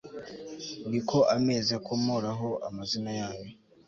ni 0.89 0.99
ko 1.07 1.17
amezi 1.35 1.69
akomoraho 1.79 2.47
amazina 2.67 3.11
yayo 3.19 3.49